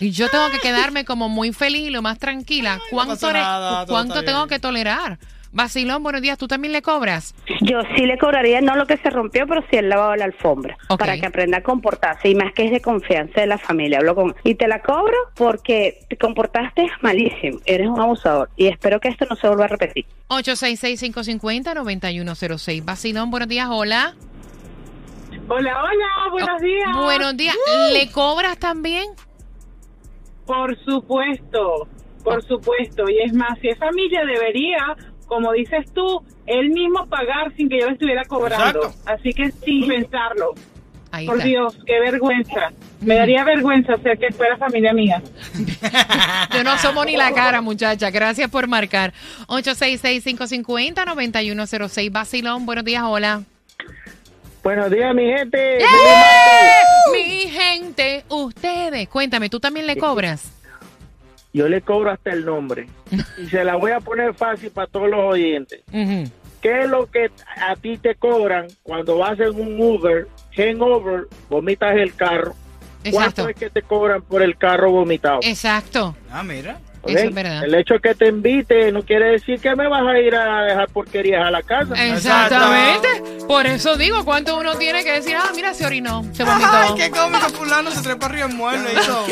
Y 0.00 0.10
yo 0.10 0.28
tengo 0.28 0.50
que 0.50 0.58
quedarme 0.62 1.04
como 1.04 1.28
muy 1.28 1.52
feliz 1.52 1.88
y 1.88 1.90
lo 1.90 2.02
más 2.02 2.18
tranquila. 2.18 2.78
¿Cuánto, 2.90 3.14
pasa 3.14 3.32
re- 3.32 3.38
nada, 3.40 3.86
todo 3.86 3.94
¿cuánto 3.94 4.14
está 4.14 4.26
tengo 4.26 4.40
bien. 4.40 4.48
que 4.48 4.58
tolerar? 4.58 5.18
Vacilón, 5.52 6.02
buenos 6.02 6.22
días. 6.22 6.38
¿Tú 6.38 6.48
también 6.48 6.72
le 6.72 6.80
cobras? 6.80 7.34
Yo 7.60 7.82
sí 7.94 8.06
le 8.06 8.16
cobraría 8.16 8.62
no 8.62 8.74
lo 8.74 8.86
que 8.86 8.96
se 8.96 9.10
rompió, 9.10 9.46
pero 9.46 9.60
sí 9.70 9.76
el 9.76 9.90
lavado 9.90 10.12
de 10.12 10.16
la 10.18 10.24
alfombra, 10.24 10.78
para 10.98 11.18
que 11.18 11.26
aprenda 11.26 11.58
a 11.58 11.62
comportarse 11.62 12.30
y 12.30 12.34
más 12.34 12.54
que 12.54 12.64
es 12.64 12.70
de 12.70 12.80
confianza 12.80 13.42
de 13.42 13.46
la 13.46 13.58
familia. 13.58 13.98
Hablo 13.98 14.14
con 14.14 14.34
y 14.44 14.54
te 14.54 14.66
la 14.66 14.80
cobro 14.80 15.14
porque 15.34 16.00
te 16.08 16.16
comportaste 16.16 16.88
malísimo, 17.02 17.58
eres 17.66 17.86
un 17.86 18.00
abusador 18.00 18.48
y 18.56 18.68
espero 18.68 18.98
que 18.98 19.08
esto 19.08 19.26
no 19.28 19.36
se 19.36 19.46
vuelva 19.46 19.66
a 19.66 19.68
repetir. 19.68 20.06
866-550-9106. 20.28 22.82
Vacilón, 22.84 23.30
buenos 23.30 23.48
días, 23.48 23.68
hola. 23.70 24.14
Hola, 25.48 25.82
hola, 25.82 26.06
buenos 26.30 26.62
días. 26.62 26.88
Oh, 26.96 27.02
Buenos 27.02 27.36
días. 27.36 27.54
¿Le 27.92 28.10
cobras 28.10 28.56
también? 28.58 29.04
Por 30.46 30.78
supuesto, 30.84 31.88
por 32.24 32.42
supuesto. 32.46 33.04
Y 33.10 33.18
es 33.22 33.34
más, 33.34 33.58
si 33.60 33.68
es 33.68 33.78
familia, 33.78 34.24
debería, 34.24 34.96
como 35.32 35.52
dices 35.52 35.86
tú, 35.94 36.22
él 36.46 36.68
mismo 36.68 37.06
pagar 37.06 37.56
sin 37.56 37.70
que 37.70 37.80
yo 37.80 37.86
le 37.86 37.94
estuviera 37.94 38.22
cobrando. 38.26 38.84
Exacto. 38.84 39.10
Así 39.10 39.32
que 39.32 39.50
sin 39.50 39.88
pensarlo. 39.88 40.50
Ahí 41.10 41.26
Por 41.26 41.38
está. 41.38 41.48
Dios, 41.48 41.74
qué 41.86 42.00
vergüenza. 42.00 42.70
Me 43.00 43.14
daría 43.14 43.42
vergüenza 43.42 43.96
ser 44.02 44.18
que 44.18 44.30
fuera 44.32 44.58
familia 44.58 44.92
mía. 44.92 45.22
Yo 46.54 46.62
no 46.62 46.76
somos 46.76 47.06
ni 47.06 47.16
la 47.16 47.32
cara, 47.32 47.62
muchacha. 47.62 48.10
Gracias 48.10 48.50
por 48.50 48.68
marcar. 48.68 49.14
866-550-9106. 49.46 52.12
Vacilón, 52.12 52.66
buenos 52.66 52.84
días, 52.84 53.02
hola. 53.06 53.42
Buenos 54.62 54.90
días, 54.90 55.14
mi 55.14 55.32
gente. 55.32 55.78
Mi 57.12 57.48
gente, 57.48 58.24
ustedes. 58.28 59.08
Cuéntame, 59.08 59.48
¿tú 59.48 59.60
también 59.60 59.86
le 59.86 59.96
cobras? 59.96 60.52
Yo 61.52 61.68
le 61.68 61.82
cobro 61.82 62.10
hasta 62.10 62.30
el 62.30 62.44
nombre. 62.44 62.86
Y 63.38 63.46
se 63.48 63.64
la 63.64 63.76
voy 63.76 63.92
a 63.92 64.00
poner 64.00 64.34
fácil 64.34 64.70
para 64.70 64.86
todos 64.86 65.08
los 65.08 65.20
oyentes. 65.20 65.80
Ujú. 65.92 66.30
¿Qué 66.60 66.82
es 66.82 66.88
lo 66.88 67.10
que 67.10 67.30
a 67.56 67.74
ti 67.74 67.98
te 67.98 68.14
cobran 68.14 68.68
cuando 68.82 69.18
vas 69.18 69.38
en 69.40 69.60
un 69.60 69.80
Uber, 69.80 70.28
hangover, 70.56 71.26
vomitas 71.48 71.96
el 71.96 72.14
carro? 72.14 72.54
Exacto. 73.04 73.42
¿Cuánto 73.42 73.48
es 73.48 73.56
que 73.56 73.70
te 73.70 73.82
cobran 73.82 74.22
por 74.22 74.42
el 74.42 74.56
carro 74.56 74.92
vomitado? 74.92 75.40
Exacto. 75.42 76.14
Ah, 76.30 76.44
mira. 76.44 76.78
¿Ok? 77.02 77.10
Eso 77.10 77.24
es 77.24 77.34
verdad. 77.34 77.64
El 77.64 77.74
hecho 77.74 77.94
de 77.94 78.00
que 78.00 78.14
te 78.14 78.28
invite 78.28 78.92
no 78.92 79.02
quiere 79.02 79.32
decir 79.32 79.60
que 79.60 79.74
me 79.74 79.88
vas 79.88 80.06
a 80.06 80.18
ir 80.20 80.36
a 80.36 80.66
dejar 80.66 80.88
porquerías 80.90 81.44
a 81.44 81.50
la 81.50 81.62
casa. 81.62 81.94
Exactamente. 82.06 83.08
Por 83.48 83.66
eso 83.66 83.96
digo, 83.96 84.24
¿cuánto 84.24 84.56
uno 84.56 84.76
tiene 84.76 85.02
que 85.02 85.14
decir? 85.14 85.34
Ah, 85.34 85.50
mira, 85.52 85.74
se 85.74 85.84
orinó, 85.84 86.22
se 86.32 86.44
vomitó. 86.44 86.68
Ay, 86.70 86.92
qué 86.96 87.10
cómico 87.10 87.48
fulano 87.48 87.90
se 87.90 88.02
trepa 88.02 88.26
arriba 88.26 88.46
en 88.46 88.56
mueble 88.56 88.88
y 88.92 89.04
todo. 89.04 89.26